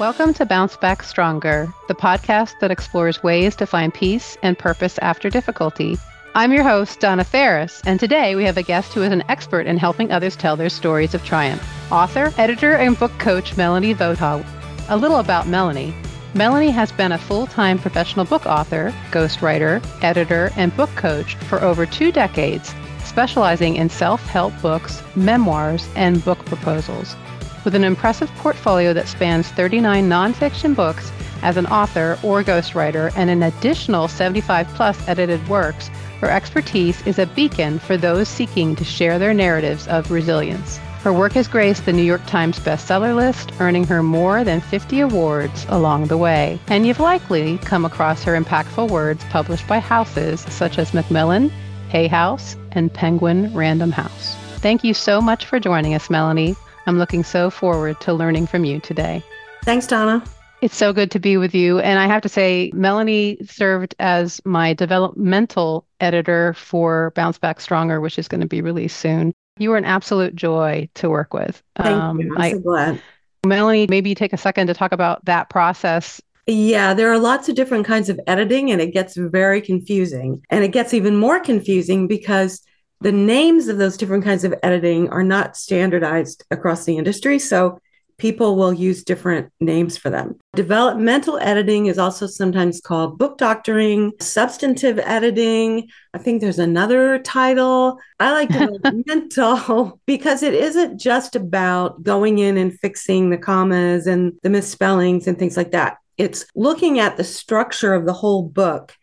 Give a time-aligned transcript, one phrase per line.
[0.00, 4.96] Welcome to Bounce Back Stronger, the podcast that explores ways to find peace and purpose
[5.02, 5.98] after difficulty.
[6.34, 9.66] I'm your host, Donna Ferris, and today we have a guest who is an expert
[9.66, 11.62] in helping others tell their stories of triumph.
[11.92, 14.42] Author, editor, and book coach Melanie Votaw.
[14.88, 15.94] A little about Melanie.
[16.32, 21.60] Melanie has been a full time professional book author, ghostwriter, editor, and book coach for
[21.60, 27.16] over two decades, specializing in self help books, memoirs, and book proposals.
[27.64, 33.28] With an impressive portfolio that spans 39 nonfiction books as an author or ghostwriter and
[33.28, 35.88] an additional 75 plus edited works,
[36.20, 40.78] her expertise is a beacon for those seeking to share their narratives of resilience.
[41.02, 45.00] Her work has graced the New York Times bestseller list, earning her more than 50
[45.00, 46.58] awards along the way.
[46.68, 51.50] And you've likely come across her impactful words published by houses such as Macmillan,
[51.88, 54.36] Hay House, and Penguin Random House.
[54.56, 56.54] Thank you so much for joining us, Melanie.
[56.90, 59.22] I'm looking so forward to learning from you today.
[59.62, 60.24] Thanks, Donna.
[60.60, 61.78] It's so good to be with you.
[61.78, 68.00] And I have to say, Melanie served as my developmental editor for Bounce Back Stronger,
[68.00, 69.32] which is going to be released soon.
[69.56, 71.62] You were an absolute joy to work with.
[71.76, 72.34] Thank um, you.
[72.34, 73.00] I'm I, so glad.
[73.46, 76.20] Melanie, maybe take a second to talk about that process.
[76.48, 80.42] Yeah, there are lots of different kinds of editing, and it gets very confusing.
[80.50, 82.62] And it gets even more confusing because
[83.00, 87.38] the names of those different kinds of editing are not standardized across the industry.
[87.38, 87.80] So
[88.20, 90.38] people will use different names for them.
[90.54, 95.88] Developmental editing is also sometimes called book doctoring, substantive editing.
[96.12, 97.98] I think there's another title.
[98.20, 104.34] I like developmental because it isn't just about going in and fixing the commas and
[104.42, 105.96] the misspellings and things like that.
[106.18, 108.94] It's looking at the structure of the whole book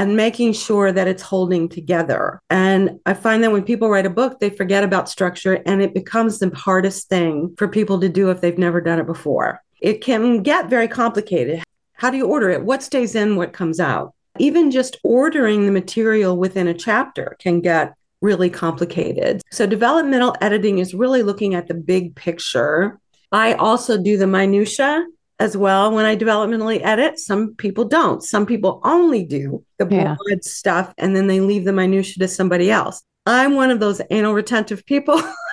[0.00, 2.40] and making sure that it's holding together.
[2.48, 5.92] And I find that when people write a book, they forget about structure and it
[5.92, 9.60] becomes the hardest thing for people to do if they've never done it before.
[9.78, 11.62] It can get very complicated.
[11.92, 12.64] How do you order it?
[12.64, 14.14] What stays in, what comes out?
[14.38, 19.42] Even just ordering the material within a chapter can get really complicated.
[19.50, 22.98] So, developmental editing is really looking at the big picture.
[23.32, 25.04] I also do the minutia
[25.40, 27.18] as well when I developmentally edit.
[27.18, 28.22] Some people don't.
[28.22, 30.36] Some people only do the broad yeah.
[30.42, 33.02] stuff and then they leave the minutia to somebody else.
[33.26, 35.18] I'm one of those anal retentive people.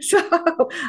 [0.00, 0.20] so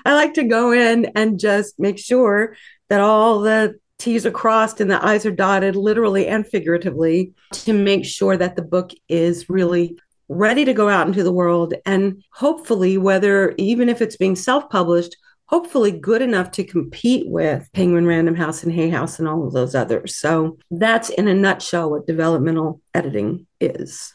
[0.06, 2.56] I like to go in and just make sure
[2.90, 7.74] that all the T's are crossed and the I's are dotted, literally and figuratively, to
[7.74, 9.98] make sure that the book is really
[10.30, 11.74] ready to go out into the world.
[11.86, 15.18] And hopefully, whether even if it's being self published,
[15.50, 19.52] hopefully good enough to compete with Penguin Random House and Hay House and all of
[19.52, 20.16] those others.
[20.16, 24.14] So that's in a nutshell what developmental editing is.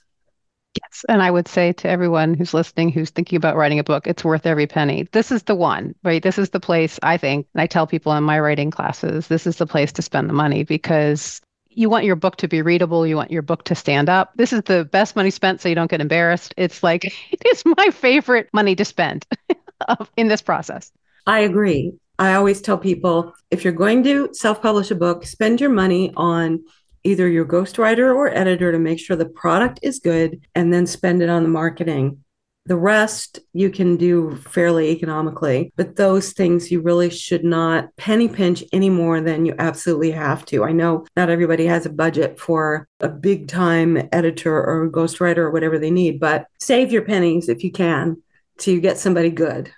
[0.81, 1.05] Yes.
[1.09, 4.25] And I would say to everyone who's listening, who's thinking about writing a book, it's
[4.25, 5.09] worth every penny.
[5.11, 6.23] This is the one, right?
[6.23, 9.45] This is the place I think, and I tell people in my writing classes, this
[9.45, 13.05] is the place to spend the money because you want your book to be readable.
[13.05, 14.33] You want your book to stand up.
[14.37, 16.55] This is the best money spent so you don't get embarrassed.
[16.57, 19.27] It's like, it is my favorite money to spend
[20.17, 20.93] in this process.
[21.27, 21.95] I agree.
[22.19, 26.13] I always tell people if you're going to self publish a book, spend your money
[26.17, 26.65] on
[27.03, 31.23] either your ghostwriter or editor to make sure the product is good and then spend
[31.23, 32.25] it on the marketing.
[32.67, 38.27] The rest you can do fairly economically, but those things you really should not penny
[38.27, 40.65] pinch any more than you absolutely have to.
[40.65, 45.51] I know not everybody has a budget for a big time editor or ghostwriter or
[45.51, 48.23] whatever they need, but save your pennies if you can
[48.61, 49.71] to get somebody good.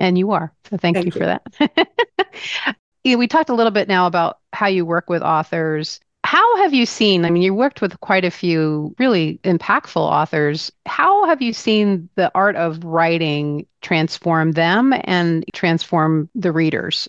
[0.00, 0.52] And you are.
[0.68, 2.76] So thank, thank you, you for that.
[3.04, 6.00] we talked a little bit now about how you work with authors.
[6.24, 7.24] How have you seen?
[7.24, 10.72] I mean, you worked with quite a few really impactful authors.
[10.86, 17.08] How have you seen the art of writing transform them and transform the readers?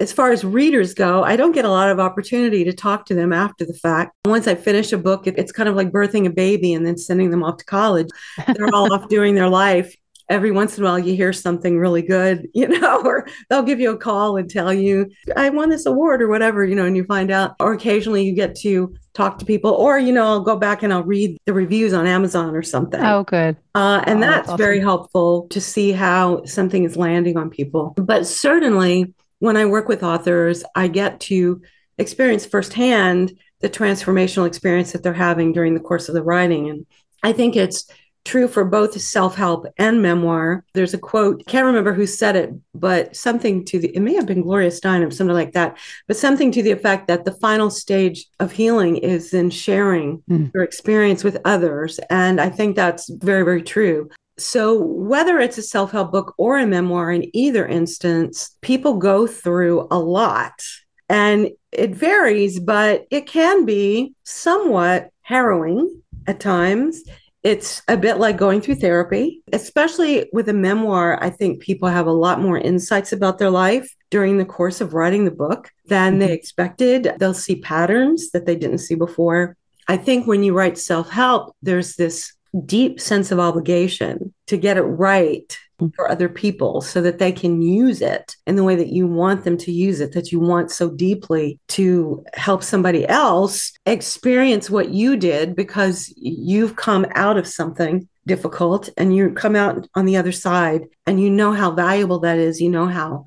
[0.00, 3.14] as far as readers go, I don't get a lot of opportunity to talk to
[3.14, 4.12] them after the fact.
[4.24, 7.30] Once I finish a book, it's kind of like birthing a baby and then sending
[7.30, 8.08] them off to college.
[8.54, 9.94] They're all off doing their life
[10.28, 13.80] every once in a while you hear something really good, you know, or they'll give
[13.80, 16.96] you a call and tell you, I won this award or whatever, you know, and
[16.96, 20.40] you find out, or occasionally you get to talk to people, or, you know, I'll
[20.40, 23.00] go back and I'll read the reviews on Amazon or something.
[23.00, 23.56] Oh, good.
[23.74, 24.58] Uh, and oh, that's, that's awesome.
[24.58, 27.94] very helpful to see how something is landing on people.
[27.96, 31.62] But certainly when I work with authors, I get to
[31.98, 36.68] experience firsthand the transformational experience that they're having during the course of the writing.
[36.68, 36.86] And
[37.22, 37.88] I think it's
[38.26, 40.64] true for both self-help and memoir.
[40.74, 44.26] There's a quote, can't remember who said it, but something to the it may have
[44.26, 45.78] been Gloria Steinem, something like that,
[46.08, 50.52] but something to the effect that the final stage of healing is in sharing mm.
[50.52, 51.98] your experience with others.
[52.10, 54.10] And I think that's very, very true.
[54.38, 59.26] So, whether it's a self help book or a memoir, in either instance, people go
[59.26, 60.60] through a lot
[61.08, 67.02] And it varies, but it can be somewhat harrowing at times.
[67.46, 71.22] It's a bit like going through therapy, especially with a memoir.
[71.22, 74.94] I think people have a lot more insights about their life during the course of
[74.94, 76.18] writing the book than mm-hmm.
[76.22, 77.12] they expected.
[77.20, 79.56] They'll see patterns that they didn't see before.
[79.86, 82.32] I think when you write self help, there's this
[82.64, 85.56] deep sense of obligation to get it right
[85.94, 89.44] for other people so that they can use it in the way that you want
[89.44, 94.90] them to use it, that you want so deeply to help somebody else experience what
[94.90, 100.16] you did because you've come out of something difficult and you come out on the
[100.16, 103.24] other side and you know how valuable that is, you know how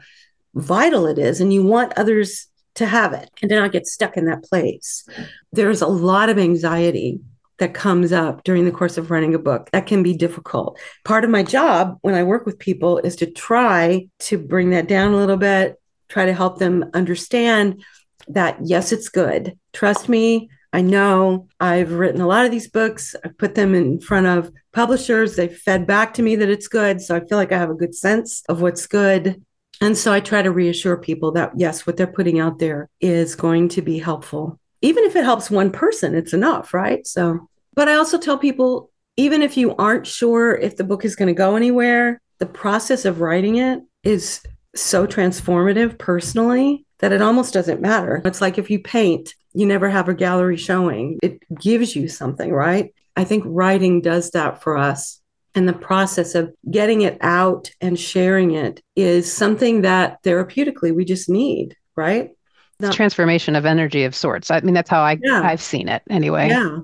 [0.55, 4.17] vital it is, and you want others to have it and to not get stuck
[4.17, 5.07] in that place.
[5.51, 7.19] There's a lot of anxiety
[7.59, 9.69] that comes up during the course of running a book.
[9.71, 10.79] That can be difficult.
[11.05, 14.87] Part of my job when I work with people is to try to bring that
[14.87, 17.83] down a little bit, try to help them understand
[18.27, 19.57] that yes, it's good.
[19.73, 23.15] Trust me, I know I've written a lot of these books.
[23.23, 25.35] I've put them in front of publishers.
[25.35, 27.01] They've fed back to me that it's good.
[27.01, 29.43] So I feel like I have a good sense of what's good.
[29.81, 33.35] And so I try to reassure people that yes, what they're putting out there is
[33.35, 34.58] going to be helpful.
[34.81, 37.05] Even if it helps one person, it's enough, right?
[37.05, 37.49] So
[37.79, 41.27] but I also tell people, even if you aren't sure if the book is going
[41.27, 44.41] to go anywhere, the process of writing it is
[44.75, 48.21] so transformative personally that it almost doesn't matter.
[48.25, 52.51] It's like if you paint, you never have a gallery showing, it gives you something,
[52.51, 52.93] right?
[53.15, 55.21] I think writing does that for us.
[55.55, 61.05] And the process of getting it out and sharing it is something that therapeutically we
[61.05, 62.31] just need, right?
[62.79, 64.51] It's transformation of energy of sorts.
[64.51, 65.41] I mean, that's how I, yeah.
[65.43, 66.49] I've seen it anyway.
[66.49, 66.79] Yeah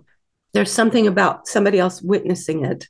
[0.56, 2.88] there's something about somebody else witnessing it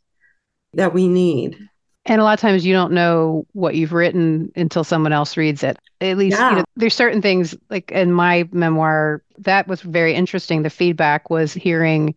[0.75, 1.57] that we need.
[2.05, 5.63] And a lot of times you don't know what you've written until someone else reads
[5.63, 5.75] it.
[5.99, 6.51] At least, yeah.
[6.51, 10.61] you know, there's certain things like in my memoir that was very interesting.
[10.61, 12.13] The feedback was hearing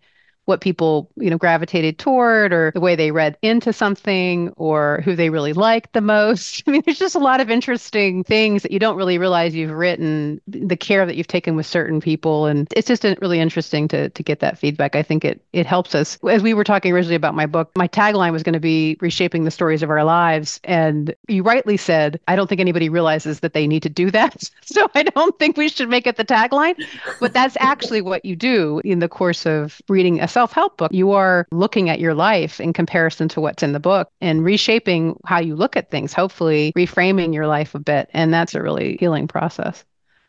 [0.49, 5.15] what people you know gravitated toward or the way they read into something or who
[5.15, 6.63] they really liked the most.
[6.67, 9.71] I mean there's just a lot of interesting things that you don't really realize you've
[9.71, 12.47] written the care that you've taken with certain people.
[12.47, 14.97] And it's just really interesting to to get that feedback.
[14.97, 16.19] I think it it helps us.
[16.27, 19.45] As we were talking originally about my book my tagline was going to be reshaping
[19.45, 20.61] the stories of our lives.
[20.65, 24.51] And you rightly said i don't think anybody realizes that they need to do that.
[24.69, 26.75] So i don't think we should make it the tagline.
[27.21, 30.93] But that's actually what you do in the course of reading a self help book,
[30.93, 35.19] you are looking at your life in comparison to what's in the book and reshaping
[35.27, 38.09] how you look at things, hopefully reframing your life a bit.
[38.15, 39.85] And that's a really healing process.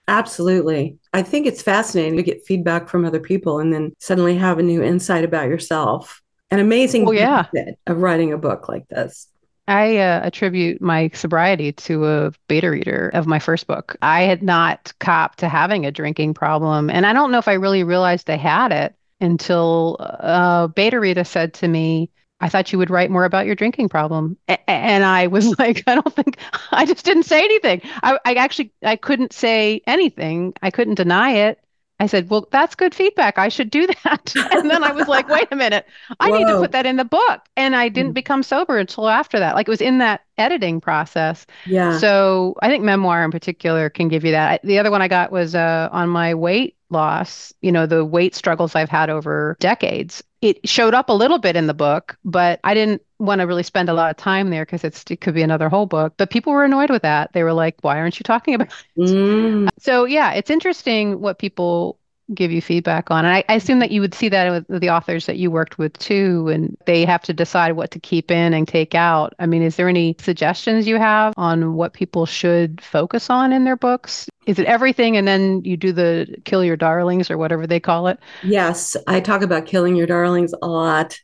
[0.07, 0.97] Absolutely.
[1.13, 4.63] I think it's fascinating to get feedback from other people and then suddenly have a
[4.63, 6.23] new insight about yourself.
[6.49, 7.45] An amazing well, yeah.
[7.85, 9.27] of writing a book like this.
[9.67, 13.95] I uh, attribute my sobriety to a beta reader of my first book.
[14.01, 17.53] I had not copped to having a drinking problem, and I don't know if I
[17.53, 22.09] really realized I had it until uh, beta reader said to me,
[22.41, 24.37] I thought you would write more about your drinking problem.
[24.47, 26.37] A- and I was like, I don't think
[26.71, 27.81] I just didn't say anything.
[28.03, 30.53] I, I actually I couldn't say anything.
[30.61, 31.59] I couldn't deny it.
[32.01, 33.37] I said, Well, that's good feedback.
[33.37, 34.33] I should do that.
[34.35, 35.85] and then I was like, wait a minute,
[36.19, 36.37] I Whoa.
[36.37, 37.41] need to put that in the book.
[37.57, 38.15] And I didn't mm.
[38.15, 39.55] become sober until after that.
[39.55, 41.45] Like it was in that editing process.
[41.65, 41.97] Yeah.
[41.97, 44.61] So I think memoir in particular can give you that.
[44.63, 48.35] The other one I got was uh, on my weight loss, you know, the weight
[48.35, 50.23] struggles I've had over decades.
[50.41, 53.63] It showed up a little bit in the book, but I didn't want to really
[53.63, 56.13] spend a lot of time there because it could be another whole book.
[56.17, 57.33] But people were annoyed with that.
[57.33, 59.09] They were like, why aren't you talking about it?
[59.09, 59.69] Mm.
[59.79, 61.98] So, yeah, it's interesting what people
[62.33, 63.25] give you feedback on.
[63.25, 65.77] And I, I, assume that you would see that with the authors that you worked
[65.77, 69.33] with too, and they have to decide what to keep in and take out.
[69.39, 73.63] I mean, is there any suggestions you have on what people should focus on in
[73.63, 74.27] their books?
[74.45, 78.07] Is it everything and then you do the kill your darlings or whatever they call
[78.07, 78.19] it?
[78.43, 81.19] Yes, I talk about killing your darlings a lot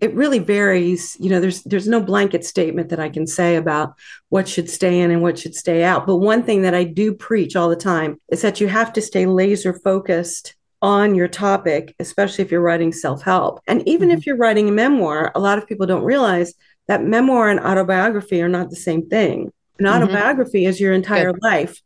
[0.00, 1.16] it really varies.
[1.18, 3.94] You know there's there's no blanket statement that i can say about
[4.28, 6.06] what should stay in and what should stay out.
[6.06, 9.02] But one thing that i do preach all the time is that you have to
[9.02, 13.60] stay laser focused on your topic especially if you're writing self-help.
[13.66, 14.18] And even mm-hmm.
[14.18, 16.54] if you're writing a memoir a lot of people don't realize
[16.86, 19.52] that memoir and autobiography are not the same thing.
[19.78, 20.02] An mm-hmm.
[20.02, 21.42] autobiography is your entire Good.
[21.42, 21.82] life.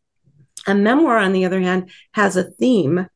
[0.66, 3.08] A memoir on the other hand has a theme.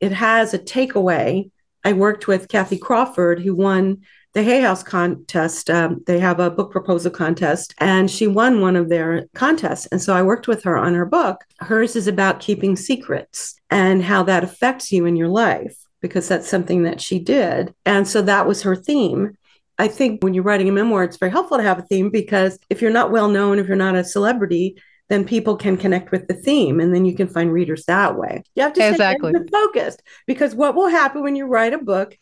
[0.00, 1.50] It has a takeaway.
[1.84, 4.02] I worked with kathy crawford who won
[4.34, 5.68] the Hay House contest.
[5.68, 9.86] Um, they have a book proposal contest, and she won one of their contests.
[9.86, 11.44] And so I worked with her on her book.
[11.60, 16.48] Hers is about keeping secrets and how that affects you in your life, because that's
[16.48, 17.74] something that she did.
[17.84, 19.36] And so that was her theme.
[19.78, 22.58] I think when you're writing a memoir, it's very helpful to have a theme because
[22.70, 24.76] if you're not well known, if you're not a celebrity,
[25.08, 28.42] then people can connect with the theme and then you can find readers that way.
[28.54, 32.16] You have to exactly focused because what will happen when you write a book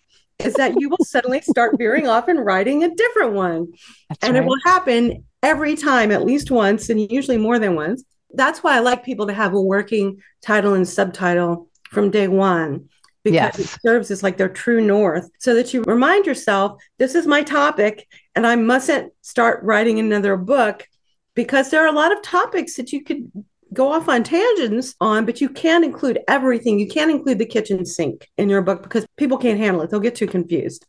[0.45, 3.73] is that you will suddenly start veering off and writing a different one.
[4.09, 4.43] That's and right.
[4.43, 8.05] it will happen every time, at least once, and usually more than once.
[8.33, 12.89] That's why I like people to have a working title and subtitle from day one
[13.23, 13.59] because yes.
[13.59, 17.43] it serves as like their true north so that you remind yourself this is my
[17.43, 20.87] topic and I mustn't start writing another book
[21.35, 23.31] because there are a lot of topics that you could
[23.73, 26.79] go off on tangents on, but you can't include everything.
[26.79, 29.91] You can't include the kitchen sink in your book because people can't handle it.
[29.91, 30.87] They'll get too confused.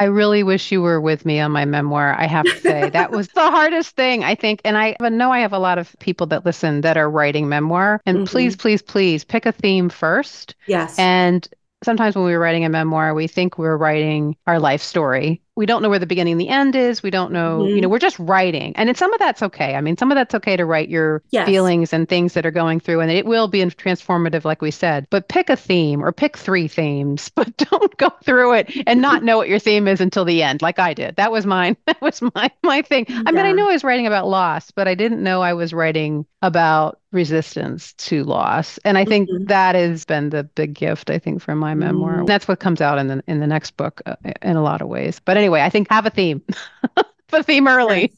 [0.00, 2.14] I really wish you were with me on my memoir.
[2.18, 4.62] I have to say that was the hardest thing, I think.
[4.64, 8.00] And I know I have a lot of people that listen that are writing memoir.
[8.06, 8.24] And mm-hmm.
[8.24, 10.54] please, please, please pick a theme first.
[10.66, 10.98] Yes.
[10.98, 11.46] And
[11.82, 15.82] sometimes when we're writing a memoir, we think we're writing our life story we don't
[15.82, 17.02] know where the beginning and the end is.
[17.02, 17.76] We don't know, mm-hmm.
[17.76, 18.74] you know, we're just writing.
[18.76, 19.74] And in some of that's okay.
[19.74, 21.46] I mean, some of that's okay to write your yes.
[21.46, 25.06] feelings and things that are going through, and it will be transformative, like we said.
[25.10, 29.22] But pick a theme or pick three themes, but don't go through it and not
[29.22, 31.16] know what your theme is until the end, like I did.
[31.16, 31.76] That was mine.
[31.86, 33.06] That was my my thing.
[33.08, 33.22] Yeah.
[33.26, 35.72] I mean, I knew I was writing about loss, but I didn't know I was
[35.72, 38.78] writing about resistance to loss.
[38.84, 39.44] And I think mm-hmm.
[39.44, 42.16] that has been the big gift, I think, from my memoir.
[42.16, 42.26] Mm-hmm.
[42.26, 44.88] That's what comes out in the in the next book uh, in a lot of
[44.88, 45.20] ways.
[45.24, 46.42] But anyway, I think have a theme.
[47.30, 48.12] the theme early.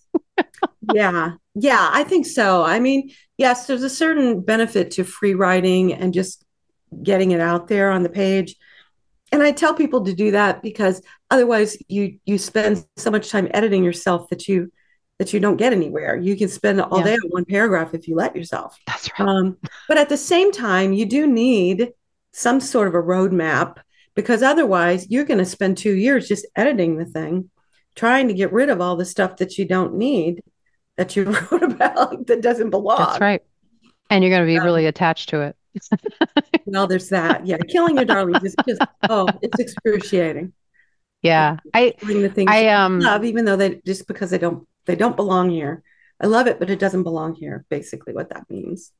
[0.94, 1.32] yeah.
[1.54, 2.62] Yeah, I think so.
[2.62, 6.44] I mean, yes, there's a certain benefit to free writing and just
[7.02, 8.56] getting it out there on the page.
[9.32, 13.48] And I tell people to do that because otherwise you you spend so much time
[13.52, 14.70] editing yourself that you
[15.18, 16.16] that you don't get anywhere.
[16.16, 17.04] You can spend all yeah.
[17.04, 18.78] day on one paragraph if you let yourself.
[18.86, 19.28] That's right.
[19.28, 19.56] Um,
[19.88, 21.92] but at the same time, you do need
[22.32, 23.78] some sort of a roadmap
[24.14, 27.50] because otherwise you're going to spend two years just editing the thing,
[27.94, 30.42] trying to get rid of all the stuff that you don't need
[30.96, 32.98] that you wrote about that doesn't belong.
[32.98, 33.42] That's right.
[34.10, 35.56] And you're going to be um, really attached to it.
[36.66, 37.46] well, there's that.
[37.46, 37.58] Yeah.
[37.68, 40.52] Killing your darlings is just, oh, it's excruciating.
[41.22, 41.56] Yeah.
[41.74, 45.16] I, the things I, um, love, even though they just because they don't, they don't
[45.16, 45.82] belong here.
[46.20, 47.64] I love it, but it doesn't belong here.
[47.68, 48.92] Basically what that means.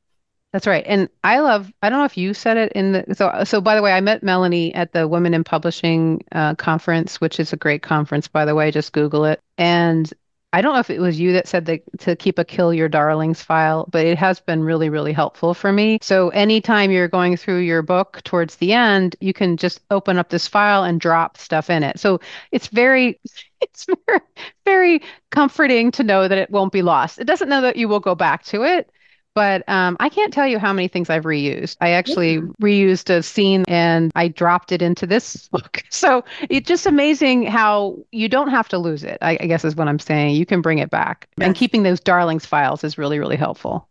[0.53, 0.83] That's right.
[0.87, 3.75] And I love, I don't know if you said it in the, so, so by
[3.75, 7.57] the way, I met Melanie at the Women in Publishing uh, conference, which is a
[7.57, 9.41] great conference, by the way, just Google it.
[9.57, 10.11] And
[10.53, 12.87] I don't know if it was you that said that to keep a kill your
[12.87, 15.99] darlings file, but it has been really, really helpful for me.
[16.01, 20.29] So anytime you're going through your book towards the end, you can just open up
[20.29, 21.99] this file and drop stuff in it.
[21.99, 23.19] So it's very,
[23.61, 24.21] it's very,
[24.65, 25.01] very
[25.31, 27.19] comforting to know that it won't be lost.
[27.19, 28.89] It doesn't know that you will go back to it,
[29.37, 31.77] but um, I can't tell you how many things I've reused.
[31.79, 35.83] I actually reused a scene and I dropped it into this book.
[35.91, 39.75] So it's just amazing how you don't have to lose it, I, I guess is
[39.75, 40.35] what I'm saying.
[40.35, 41.27] You can bring it back.
[41.37, 41.45] Yes.
[41.45, 43.87] And keeping those darlings files is really, really helpful.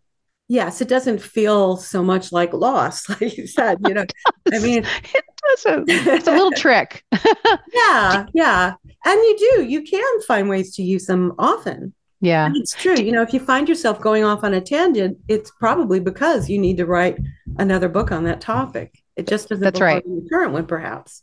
[0.48, 3.78] Yes, it doesn't feel so much like loss, like you said.
[3.86, 4.04] You know,
[4.52, 4.84] I mean,
[5.14, 5.88] it doesn't.
[5.88, 7.04] It's a little trick.
[7.72, 8.74] yeah, yeah,
[9.04, 9.62] and you do.
[9.62, 11.94] You can find ways to use them often.
[12.26, 12.46] Yeah.
[12.46, 12.96] And it's true.
[12.96, 16.58] You know, if you find yourself going off on a tangent, it's probably because you
[16.58, 17.18] need to write
[17.58, 19.00] another book on that topic.
[19.14, 20.02] It just doesn't That's right.
[20.02, 21.22] the current one, perhaps.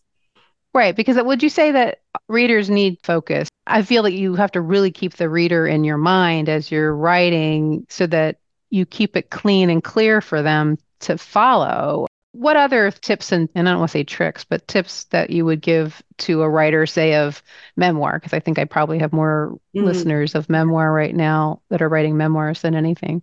[0.73, 0.95] Right.
[0.95, 3.49] Because would you say that readers need focus?
[3.67, 6.95] I feel that you have to really keep the reader in your mind as you're
[6.95, 8.37] writing so that
[8.69, 12.07] you keep it clean and clear for them to follow.
[12.33, 15.45] What other tips and, and I don't want to say tricks, but tips that you
[15.45, 17.41] would give to a writer, say, of
[17.77, 18.19] memoir?
[18.19, 19.85] Because I think I probably have more mm-hmm.
[19.85, 23.21] listeners of memoir right now that are writing memoirs than anything.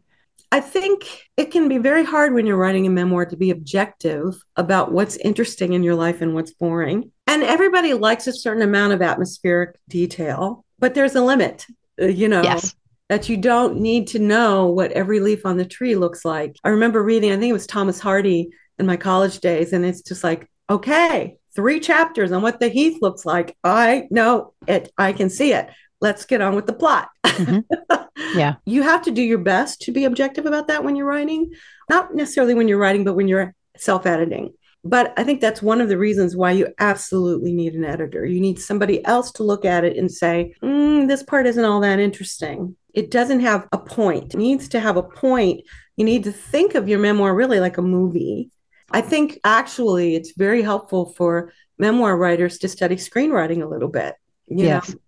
[0.52, 4.43] I think it can be very hard when you're writing a memoir to be objective
[4.57, 7.12] about what's interesting in your life and what's boring.
[7.26, 11.67] And everybody likes a certain amount of atmospheric detail, but there's a limit,
[12.00, 12.43] uh, you know.
[12.43, 12.75] Yes
[13.11, 16.55] that you don't need to know what every leaf on the tree looks like.
[16.62, 19.72] I remember reading, I think it was Thomas Hardy in my college days.
[19.72, 23.56] And it's just like, okay, three chapters on what the heath looks like.
[23.62, 24.90] I know it.
[24.99, 25.68] I can see it.
[26.00, 27.10] Let's get on with the plot.
[27.25, 27.96] Mm-hmm.
[28.34, 28.56] Yeah.
[28.64, 31.52] you have to do your best to be objective about that when you're writing,
[31.88, 34.52] not necessarily when you're writing, but when you're self editing.
[34.84, 38.25] But I think that's one of the reasons why you absolutely need an editor.
[38.25, 41.80] You need somebody else to look at it and say, mm, this part isn't all
[41.80, 42.76] that interesting.
[42.94, 44.34] It doesn't have a point.
[44.34, 45.62] It needs to have a point.
[45.96, 48.50] You need to think of your memoir really like a movie
[48.90, 54.14] I think actually it's very helpful for memoir writers to study screenwriting a little bit,
[54.47, 54.90] you yes.
[54.90, 54.99] know,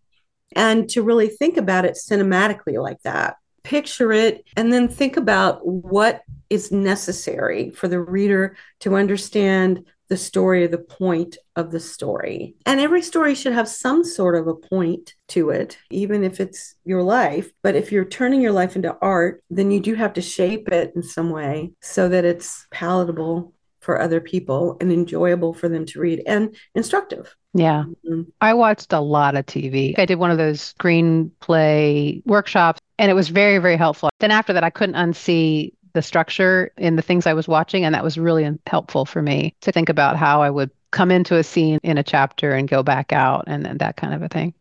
[0.55, 3.37] and to really think about it cinematically like that.
[3.63, 10.17] Picture it and then think about what is necessary for the reader to understand the
[10.19, 12.55] story or the point of the story.
[12.67, 16.75] And every story should have some sort of a point to it, even if it's
[16.85, 17.51] your life.
[17.63, 20.93] But if you're turning your life into art, then you do have to shape it
[20.95, 26.01] in some way so that it's palatable for other people and enjoyable for them to
[26.01, 27.37] read and instructive.
[27.53, 27.85] Yeah.
[28.07, 28.23] Mm-hmm.
[28.41, 29.99] I watched a lot of TV.
[29.99, 34.09] I did one of those screenplay workshops and it was very, very helpful.
[34.21, 37.85] Then after that, I couldn't unsee the structure in the things I was watching.
[37.85, 41.37] And that was really helpful for me to think about how I would come into
[41.37, 44.29] a scene in a chapter and go back out and, and that kind of a
[44.29, 44.55] thing.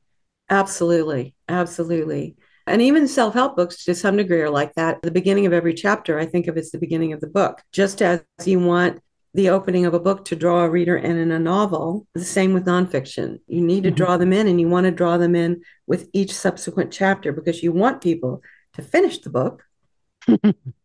[0.50, 1.36] Absolutely.
[1.48, 2.36] Absolutely.
[2.68, 5.02] And even self help books to some degree are like that.
[5.02, 7.62] The beginning of every chapter, I think of as the beginning of the book.
[7.72, 9.02] Just as you want
[9.34, 12.54] the opening of a book to draw a reader in in a novel, the same
[12.54, 13.40] with nonfiction.
[13.48, 13.96] You need to mm-hmm.
[13.96, 17.64] draw them in and you want to draw them in with each subsequent chapter because
[17.64, 18.42] you want people
[18.74, 19.64] to finish the book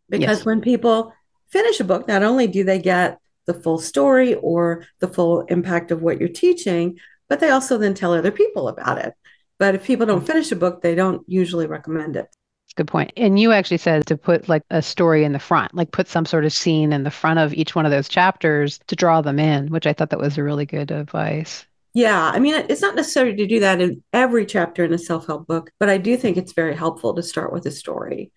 [0.08, 0.44] Because yes.
[0.46, 1.12] when people
[1.48, 5.90] finish a book, not only do they get the full story or the full impact
[5.90, 6.98] of what you're teaching,
[7.28, 9.14] but they also then tell other people about it.
[9.58, 10.26] But if people don't mm.
[10.26, 12.28] finish a book, they don't usually recommend it.
[12.76, 13.12] Good point.
[13.16, 16.26] And you actually said to put like a story in the front, like put some
[16.26, 19.38] sort of scene in the front of each one of those chapters to draw them
[19.38, 21.66] in, which I thought that was a really good advice.
[21.94, 25.26] Yeah, I mean, it's not necessary to do that in every chapter in a self
[25.26, 28.30] help book, but I do think it's very helpful to start with a story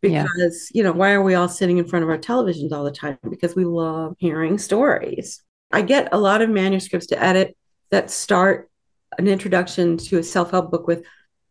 [0.00, 0.78] because yeah.
[0.78, 3.18] you know why are we all sitting in front of our televisions all the time
[3.28, 5.42] because we love hearing stories
[5.72, 7.56] i get a lot of manuscripts to edit
[7.90, 8.70] that start
[9.18, 11.04] an introduction to a self-help book with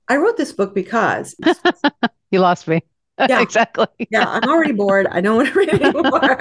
[0.07, 1.35] i wrote this book because
[2.31, 2.83] you lost me.
[3.27, 3.41] Yeah.
[3.41, 3.87] Exactly.
[4.09, 5.05] Yeah i'm already bored.
[5.11, 6.37] I don't want to read anymore.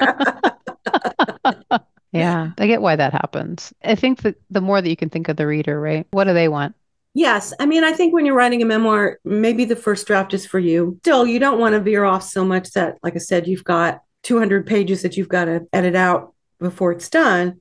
[2.13, 3.73] Yeah i get why that happens.
[3.83, 6.07] I think that the more that you can think of the reader right?
[6.11, 6.75] What do they want?
[7.13, 7.53] Yes.
[7.59, 10.59] I mean, I think when you're writing a memoir, maybe the first draft is for
[10.59, 10.97] you.
[11.01, 14.01] Still, you don't want to veer off so much that, like I said, you've got
[14.23, 17.59] 200 pages that you've got to edit out before it's done.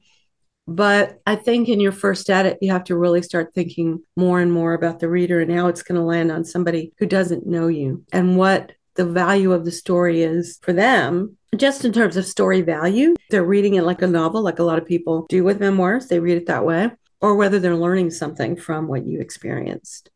[0.68, 4.52] But I think in your first edit, you have to really start thinking more and
[4.52, 7.68] more about the reader and how it's going to land on somebody who doesn't know
[7.68, 11.38] you and what the value of the story is for them.
[11.56, 14.76] Just in terms of story value, they're reading it like a novel, like a lot
[14.76, 16.08] of people do with memoirs.
[16.08, 16.90] They read it that way
[17.22, 20.10] or whether they're learning something from what you experienced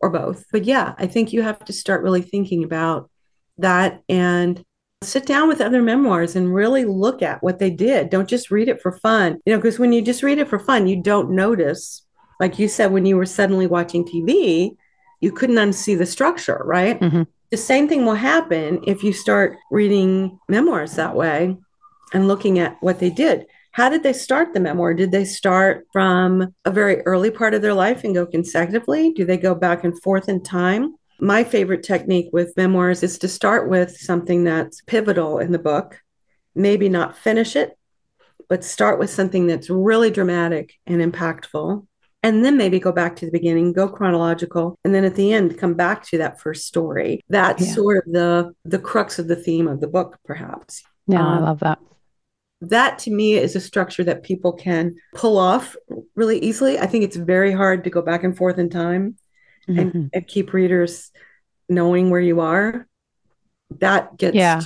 [0.00, 0.46] or both.
[0.50, 3.10] But yeah, I think you have to start really thinking about
[3.58, 4.64] that and
[5.02, 8.10] sit down with other memoirs and really look at what they did.
[8.10, 9.40] Don't just read it for fun.
[9.46, 12.02] You know, because when you just read it for fun, you don't notice,
[12.40, 14.76] like you said, when you were suddenly watching TV,
[15.20, 17.00] you couldn't unsee the structure, right?
[17.00, 17.22] Mm-hmm.
[17.50, 21.56] The same thing will happen if you start reading memoirs that way
[22.12, 23.46] and looking at what they did.
[23.72, 24.92] How did they start the memoir?
[24.92, 29.12] Did they start from a very early part of their life and go consecutively?
[29.12, 30.97] Do they go back and forth in time?
[31.20, 36.00] My favorite technique with memoirs is to start with something that's pivotal in the book,
[36.54, 37.76] maybe not finish it,
[38.48, 41.86] but start with something that's really dramatic and impactful.
[42.22, 45.58] And then maybe go back to the beginning, go chronological, and then at the end
[45.58, 47.20] come back to that first story.
[47.28, 47.74] That's yeah.
[47.74, 50.82] sort of the the crux of the theme of the book, perhaps.
[51.06, 51.78] Yeah, um, I love that
[52.60, 55.76] that to me is a structure that people can pull off
[56.16, 56.78] really easily.
[56.78, 59.16] I think it's very hard to go back and forth in time
[59.68, 59.78] mm-hmm.
[59.78, 61.10] and, and, keep readers
[61.68, 62.86] knowing where you are.
[63.80, 64.62] That gets yeah.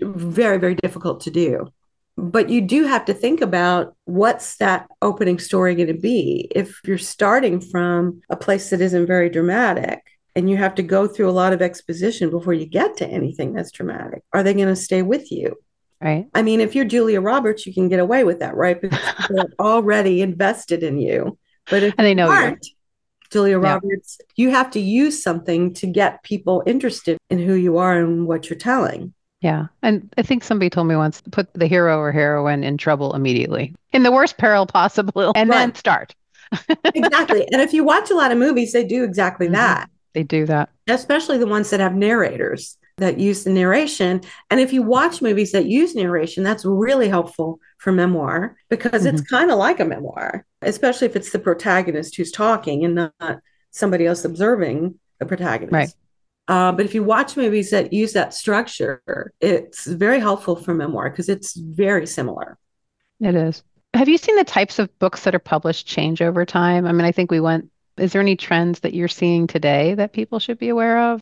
[0.00, 1.68] very, very difficult to do.
[2.16, 6.48] But you do have to think about what's that opening story going to be.
[6.54, 10.02] If you're starting from a place that isn't very dramatic,
[10.36, 13.54] and you have to go through a lot of exposition before you get to anything
[13.54, 14.22] that's dramatic.
[14.34, 15.56] Are they going to stay with you?
[16.00, 16.26] Right.
[16.34, 18.78] I mean, if you're Julia Roberts, you can get away with that, right?
[18.78, 21.38] Because they're already invested in you.
[21.70, 22.56] But if and they know you.
[23.36, 27.98] Julia Roberts, you have to use something to get people interested in who you are
[27.98, 29.12] and what you're telling.
[29.42, 29.66] Yeah.
[29.82, 33.14] And I think somebody told me once to put the hero or heroine in trouble
[33.14, 35.58] immediately, in the worst peril possible, and right.
[35.58, 36.14] then start.
[36.94, 37.46] exactly.
[37.52, 39.56] And if you watch a lot of movies, they do exactly mm-hmm.
[39.56, 39.90] that.
[40.14, 40.70] They do that.
[40.88, 44.22] Especially the ones that have narrators that use the narration.
[44.50, 49.14] And if you watch movies that use narration, that's really helpful for memoir because mm-hmm.
[49.14, 53.40] it's kind of like a memoir, especially if it's the protagonist who's talking and not
[53.70, 55.72] somebody else observing the protagonist.
[55.72, 55.94] Right.
[56.48, 61.10] Uh, but if you watch movies that use that structure, it's very helpful for memoir
[61.10, 62.58] because it's very similar.
[63.20, 63.62] It is.
[63.94, 66.86] Have you seen the types of books that are published change over time?
[66.86, 67.70] I mean, I think we went.
[67.96, 71.20] Is there any trends that you're seeing today that people should be aware of?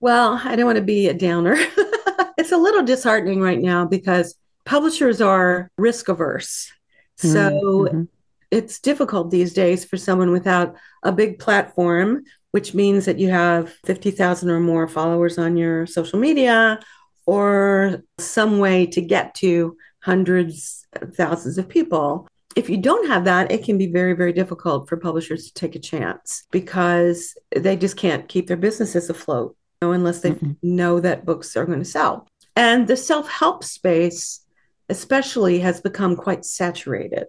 [0.00, 1.56] Well, I don't want to be a downer.
[2.38, 6.70] it's a little disheartening right now because publishers are risk averse.
[7.16, 8.02] So mm-hmm.
[8.50, 13.72] It's difficult these days for someone without a big platform, which means that you have
[13.84, 16.80] 50,000 or more followers on your social media
[17.26, 22.26] or some way to get to hundreds of thousands of people.
[22.56, 25.76] if you don't have that, it can be very, very difficult for publishers to take
[25.76, 30.56] a chance because they just can't keep their businesses afloat you know, unless they mm
[30.62, 32.26] know that books are going to sell.
[32.56, 34.40] And the self help space,
[34.88, 37.26] especially, has become quite saturated.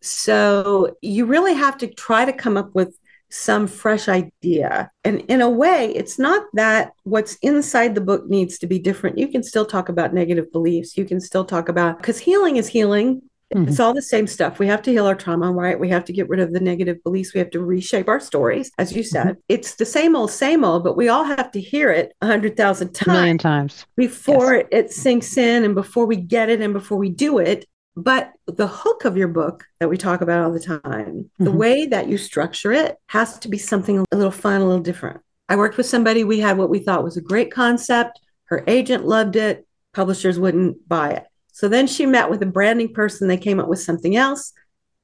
[0.00, 2.98] So you really have to try to come up with
[3.30, 4.90] some fresh idea.
[5.04, 9.18] And in a way, it's not that what's inside the book needs to be different.
[9.18, 10.96] You can still talk about negative beliefs.
[10.96, 13.20] You can still talk about, because healing is healing.
[13.54, 13.68] Mm-hmm.
[13.68, 14.58] It's all the same stuff.
[14.58, 15.78] We have to heal our trauma, right?
[15.78, 17.34] We have to get rid of the negative beliefs.
[17.34, 19.26] We have to reshape our stories, as you said.
[19.26, 19.40] Mm-hmm.
[19.48, 22.56] It's the same old, same old, but we all have to hear it a hundred
[22.56, 24.66] thousand times, a million times before yes.
[24.70, 27.66] it sinks in, and before we get it, and before we do it.
[27.98, 31.44] But the hook of your book that we talk about all the time, mm-hmm.
[31.44, 34.80] the way that you structure it has to be something a little fun, a little
[34.80, 35.20] different.
[35.48, 38.20] I worked with somebody, we had what we thought was a great concept.
[38.44, 41.26] Her agent loved it, publishers wouldn't buy it.
[41.50, 44.52] So then she met with a branding person, they came up with something else,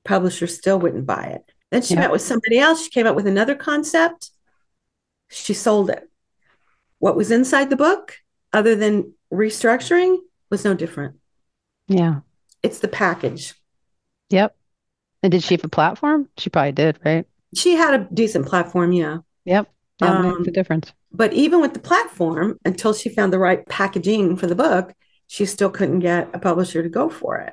[0.04, 1.42] publishers still wouldn't buy it.
[1.72, 2.00] Then she yeah.
[2.00, 4.30] met with somebody else, she came up with another concept,
[5.30, 6.09] she sold it.
[7.00, 8.18] What was inside the book,
[8.52, 11.16] other than restructuring, was no different.
[11.88, 12.20] Yeah.
[12.64, 13.55] It's the package.
[14.31, 14.57] Yep.
[15.22, 16.29] And did she have a platform?
[16.38, 17.27] She probably did, right?
[17.55, 19.18] She had a decent platform, yeah.
[19.44, 19.70] Yep.
[20.00, 20.92] That um, makes a difference.
[21.12, 24.92] But even with the platform, until she found the right packaging for the book,
[25.27, 27.53] she still couldn't get a publisher to go for it.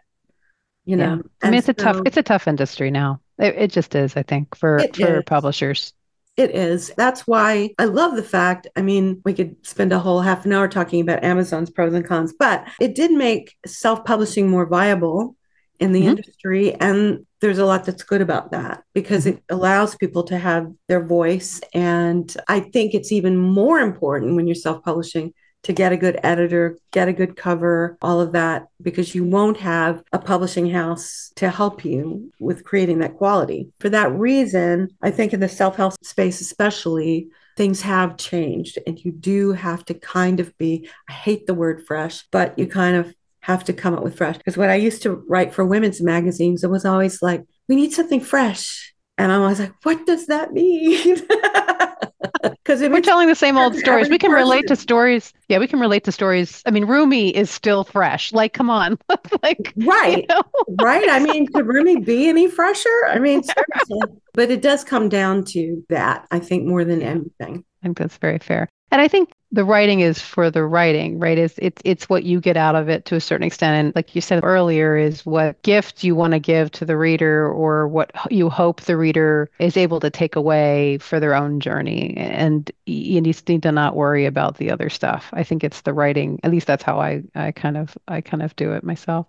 [0.85, 1.21] You know, yeah.
[1.43, 3.21] I mean, it's so, a tough, it's a tough industry now.
[3.37, 5.23] It, it just is, I think, for for is.
[5.25, 5.93] publishers.
[6.37, 6.91] It is.
[6.95, 8.67] That's why I love the fact.
[8.75, 12.05] I mean, we could spend a whole half an hour talking about Amazon's pros and
[12.05, 15.35] cons, but it did make self publishing more viable
[15.79, 16.09] in the mm-hmm.
[16.09, 16.73] industry.
[16.75, 19.37] And there's a lot that's good about that because mm-hmm.
[19.37, 21.59] it allows people to have their voice.
[21.73, 26.19] And I think it's even more important when you're self publishing to get a good
[26.23, 31.31] editor, get a good cover, all of that, because you won't have a publishing house
[31.35, 33.71] to help you with creating that quality.
[33.79, 38.97] For that reason, I think in the self help space, especially, things have changed and
[39.03, 42.95] you do have to kind of be, I hate the word fresh, but you kind
[42.95, 44.37] of have to come up with fresh.
[44.37, 47.93] Because when I used to write for women's magazines, it was always like, we need
[47.93, 48.93] something fresh.
[49.17, 51.17] And I was like, what does that mean?
[52.43, 54.09] because we're telling the same old stories.
[54.09, 54.43] We can person.
[54.43, 55.33] relate to stories.
[55.47, 56.61] Yeah, we can relate to stories.
[56.65, 58.31] I mean, Rumi is still fresh.
[58.33, 58.97] Like, come on,
[59.43, 60.41] like right, you know?
[60.81, 61.09] right.
[61.09, 63.05] I mean, could Rumi be any fresher?
[63.07, 63.99] I mean, seriously.
[64.33, 66.27] but it does come down to that.
[66.31, 67.63] I think more than anything.
[67.81, 68.69] I think that's very fair.
[68.91, 71.37] And I think the writing is for the writing, right?
[71.37, 73.85] Is it's it's what you get out of it to a certain extent.
[73.85, 77.47] And like you said earlier, is what gift you want to give to the reader
[77.47, 82.15] or what you hope the reader is able to take away for their own journey.
[82.17, 85.29] And you need to not worry about the other stuff.
[85.33, 86.39] I think it's the writing.
[86.43, 89.27] At least that's how I I kind of I kind of do it myself.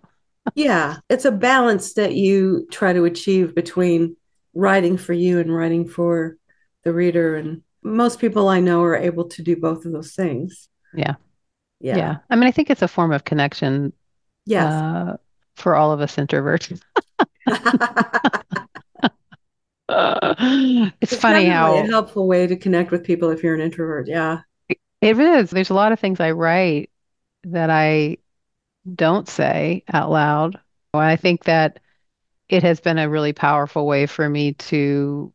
[0.54, 4.16] yeah, it's a balance that you try to achieve between
[4.54, 6.36] writing for you and writing for
[6.84, 10.68] the reader and most people I know are able to do both of those things.
[10.94, 11.14] Yeah.
[11.80, 11.96] Yeah.
[11.96, 12.16] Yeah.
[12.30, 13.92] I mean, I think it's a form of connection.
[14.46, 14.72] Yes.
[14.72, 15.16] Uh,
[15.56, 16.80] for all of us introverts.
[17.08, 17.14] uh,
[21.00, 24.06] it's, it's funny how a helpful way to connect with people if you're an introvert.
[24.08, 24.40] Yeah.
[24.68, 25.50] It is.
[25.50, 26.90] There's a lot of things I write
[27.44, 28.18] that I
[28.94, 30.60] don't say out loud.
[30.94, 31.80] I think that
[32.48, 35.32] it has been a really powerful way for me to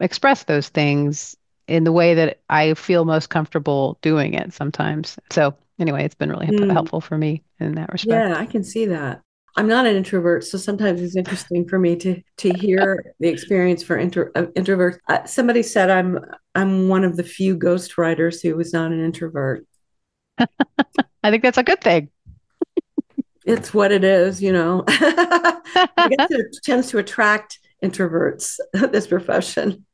[0.00, 1.34] express those things
[1.68, 5.18] in the way that I feel most comfortable doing it sometimes.
[5.30, 6.72] So anyway, it's been really mm.
[6.72, 8.12] helpful for me in that respect.
[8.12, 9.20] Yeah, I can see that.
[9.56, 13.82] I'm not an introvert, so sometimes it's interesting for me to to hear the experience
[13.82, 14.98] for inter, uh, introverts.
[15.08, 16.20] Uh, somebody said I'm
[16.54, 19.66] I'm one of the few ghost writers who was not an introvert.
[20.38, 22.08] I think that's a good thing.
[23.44, 24.84] it's what it is, you know.
[24.88, 28.58] I guess it tends to attract introverts.
[28.72, 29.84] This profession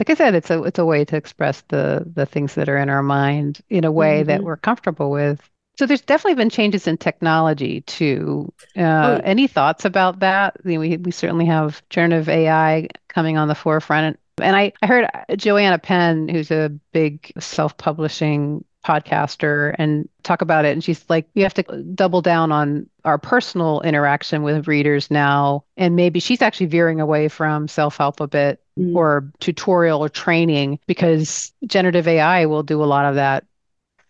[0.00, 2.78] like I said, it's a it's a way to express the the things that are
[2.78, 4.28] in our mind in a way mm-hmm.
[4.28, 5.48] that we're comfortable with.
[5.78, 8.52] So there's definitely been changes in technology too.
[8.76, 9.20] Uh, oh.
[9.24, 10.56] Any thoughts about that?
[10.62, 14.18] I mean, we we certainly have generative AI coming on the forefront.
[14.42, 20.72] And I, I heard Joanna Penn, who's a big self-publishing podcaster and talk about it
[20.72, 21.62] and she's like we have to
[21.94, 27.28] double down on our personal interaction with readers now and maybe she's actually veering away
[27.28, 28.96] from self-help a bit mm.
[28.96, 33.44] or tutorial or training because generative ai will do a lot of that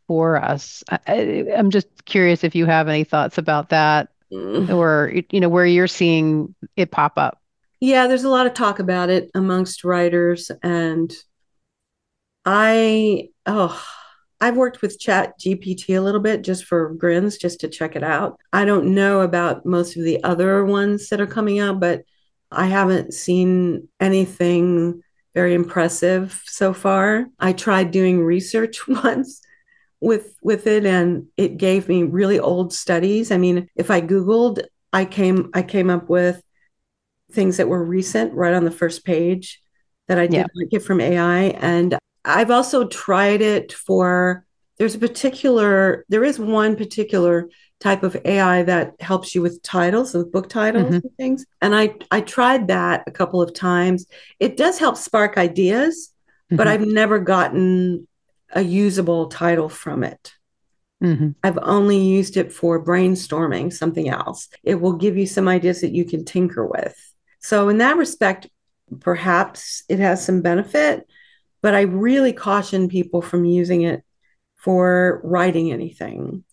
[0.07, 4.73] for us I, am just curious if you have any thoughts about that mm.
[4.75, 7.41] or you know where you're seeing it pop up
[7.81, 11.13] yeah there's a lot of talk about it amongst writers and
[12.45, 13.83] i oh
[14.43, 18.03] I've worked with Chat GPT a little bit just for grins, just to check it
[18.03, 18.39] out.
[18.55, 22.05] I don't know about most of the other ones that are coming out, but
[22.51, 25.03] I haven't seen anything
[25.35, 27.27] very impressive so far.
[27.39, 29.41] I tried doing research once
[30.01, 33.31] with with it and it gave me really old studies.
[33.31, 36.43] I mean, if I googled, I came I came up with
[37.33, 39.61] things that were recent right on the first page
[40.09, 40.65] that I did yeah.
[40.71, 44.45] get from AI and I've also tried it for
[44.79, 47.49] there's a particular there is one particular
[47.81, 50.95] type of AI that helps you with titles, with book titles mm-hmm.
[50.95, 51.47] and things.
[51.61, 54.07] And I I tried that a couple of times.
[54.39, 56.13] It does help spark ideas,
[56.47, 56.57] mm-hmm.
[56.57, 58.07] but I've never gotten
[58.53, 60.35] a usable title from it.
[61.03, 61.31] Mm-hmm.
[61.43, 64.49] I've only used it for brainstorming something else.
[64.63, 66.95] It will give you some ideas that you can tinker with.
[67.39, 68.49] So, in that respect,
[69.01, 71.07] perhaps it has some benefit,
[71.63, 74.03] but I really caution people from using it
[74.57, 76.45] for writing anything.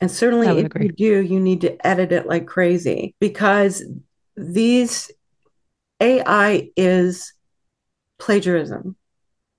[0.00, 0.86] And certainly, if agree.
[0.86, 3.82] you do, you need to edit it like crazy because
[4.36, 5.10] these
[6.00, 7.32] AI is
[8.18, 8.96] plagiarism,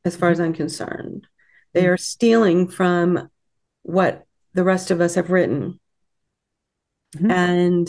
[0.06, 1.28] as far as I'm concerned.
[1.73, 1.89] They mm-hmm.
[1.89, 3.30] are stealing from
[3.84, 5.80] what the rest of us have written
[7.15, 7.32] mm-hmm.
[7.32, 7.88] and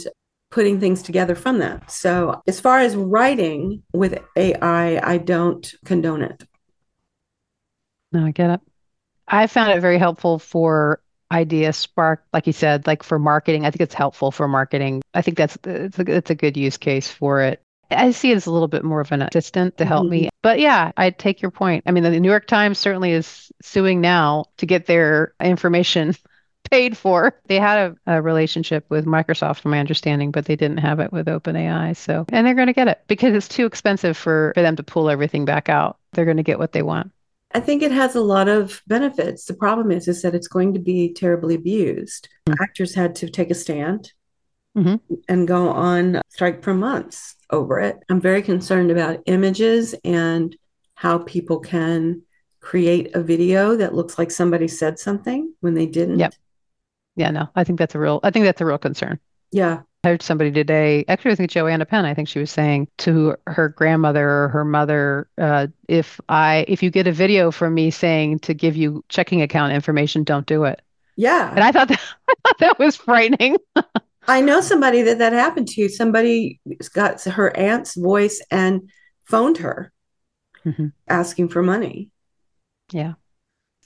[0.51, 1.91] putting things together from that.
[1.91, 6.45] So, as far as writing with AI, I don't condone it.
[8.13, 8.61] No, I get it.
[9.27, 13.71] I found it very helpful for idea spark like you said like for marketing i
[13.71, 15.03] think it's helpful for marketing.
[15.15, 17.61] I think that's it's a, it's a good use case for it.
[17.91, 20.11] I see it as a little bit more of an assistant to help mm-hmm.
[20.11, 21.85] me but yeah i take your point.
[21.87, 26.15] I mean the new york times certainly is suing now to get their information
[26.71, 27.35] paid for.
[27.47, 31.13] They had a, a relationship with microsoft from my understanding but they didn't have it
[31.13, 31.97] with openai.
[31.97, 34.83] So and they're going to get it because it's too expensive for, for them to
[34.83, 35.99] pull everything back out.
[36.13, 37.13] They're going to get what they want
[37.53, 39.47] I think it has a lot of benefits.
[39.47, 42.29] The problem is, is that it's going to be terribly abused.
[42.47, 42.63] Mm-hmm.
[42.63, 44.13] Actors had to take a stand
[44.77, 45.15] mm-hmm.
[45.29, 47.99] and go on strike for months over it.
[48.11, 50.55] I'm very concerned about images and
[50.95, 52.23] how people can
[52.61, 56.19] create a video that looks like somebody said something when they didn't.
[56.19, 56.35] Yep.
[57.17, 59.19] Yeah, no, I think that's a real I think that's a real concern.
[59.51, 59.83] Yeah.
[60.05, 63.35] I heard somebody today, actually, I think Joanna Penn, I think she was saying to
[63.49, 67.91] her grandmother or her mother, uh, if I, if you get a video from me
[67.91, 70.81] saying to give you checking account information, don't do it.
[71.17, 71.51] Yeah.
[71.51, 73.57] And I thought that, I thought that was frightening.
[74.29, 75.89] I know somebody that that happened to.
[75.89, 76.61] Somebody
[76.93, 78.91] got her aunt's voice and
[79.25, 79.93] phoned her
[80.65, 80.89] mm-hmm.
[81.09, 82.11] asking for money.
[82.93, 83.15] Yeah.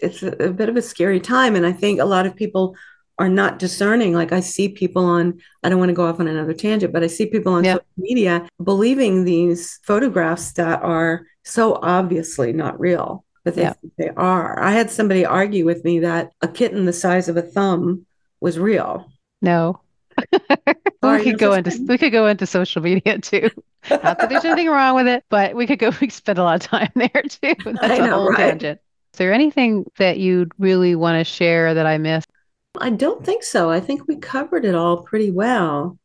[0.01, 1.55] It's a, a bit of a scary time.
[1.55, 2.77] And I think a lot of people
[3.23, 4.15] are not discerning.
[4.15, 7.05] Like I see people on, I don't want to go off on another tangent, but
[7.05, 7.75] I see people on yeah.
[7.75, 13.75] social media believing these photographs that are so obviously not real, but they, yeah.
[13.97, 14.61] they are.
[14.61, 18.07] I had somebody argue with me that a kitten the size of a thumb
[18.41, 19.09] was real.
[19.41, 19.81] No.
[20.33, 23.51] we could go into we could go into social media too.
[23.89, 26.43] Not that there's anything wrong with it, but we could go we could spend a
[26.43, 27.55] lot of time there too.
[27.65, 28.51] That's I a know, whole right?
[28.51, 28.81] tangent.
[29.15, 32.32] Is there anything that you'd really want to share that I missed?
[32.81, 33.71] I don't think so.
[33.71, 35.99] I think we covered it all pretty well.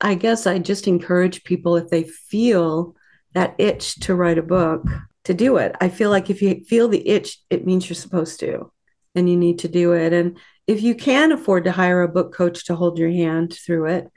[0.00, 2.96] I guess I just encourage people if they feel
[3.34, 4.84] that itch to write a book
[5.24, 5.76] to do it.
[5.80, 8.72] I feel like if you feel the itch, it means you're supposed to
[9.14, 10.12] and you need to do it.
[10.12, 13.86] And if you can afford to hire a book coach to hold your hand through
[13.86, 14.08] it,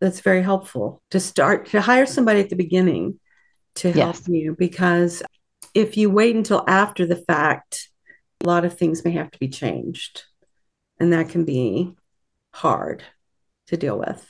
[0.00, 3.18] that's very helpful to start to hire somebody at the beginning
[3.76, 4.28] to help yes.
[4.28, 5.22] you because
[5.74, 7.88] if you wait until after the fact,
[8.42, 10.24] a lot of things may have to be changed
[11.00, 11.94] and that can be
[12.52, 13.02] hard
[13.68, 14.26] to deal with.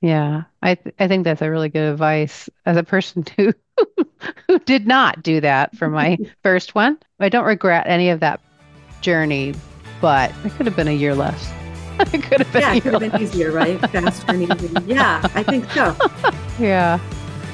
[0.00, 3.52] Yeah, I th- I think that's a really good advice as a person who
[4.48, 6.98] who did not do that for my first one.
[7.20, 8.40] I don't regret any of that
[9.00, 9.54] journey,
[10.00, 11.50] but it could have been a year less.
[12.12, 13.78] it could have been yeah, it could have been easier, right?
[13.90, 14.82] Faster and easier.
[14.86, 15.96] Yeah, I think so.
[16.58, 16.98] yeah,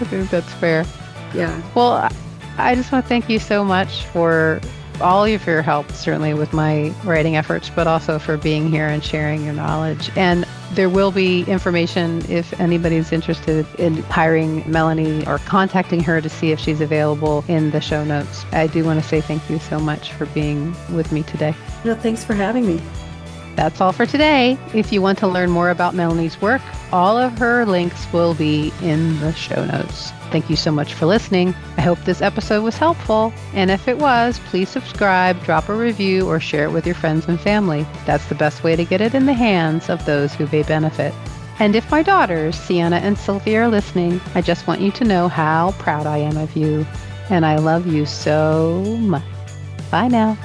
[0.01, 0.87] I think that's fair.
[1.35, 1.61] Yeah.
[1.75, 2.11] Well,
[2.57, 4.61] I just want to thank you so much for
[5.01, 9.03] all of your help, certainly with my writing efforts, but also for being here and
[9.03, 10.11] sharing your knowledge.
[10.17, 16.29] And there will be information if anybody's interested in hiring Melanie or contacting her to
[16.29, 18.45] see if she's available in the show notes.
[18.53, 21.55] I do want to say thank you so much for being with me today.
[21.85, 22.81] No, thanks for having me.
[23.59, 24.57] That's all for today.
[24.73, 28.73] If you want to learn more about Melanie's work, all of her links will be
[28.83, 30.13] in the show notes.
[30.31, 31.57] Thank you so much for listening.
[31.77, 33.33] I hope this episode was helpful.
[33.55, 37.27] And if it was, please subscribe, drop a review, or share it with your friends
[37.27, 37.85] and family.
[38.07, 41.13] That's the best way to get it in the hands of those who may benefit.
[41.59, 45.27] And if my daughters, Sienna and Sylvia, are listening, I just want you to know
[45.27, 46.87] how proud I am of you.
[47.29, 49.25] And I love you so much.
[49.91, 50.39] Bye now.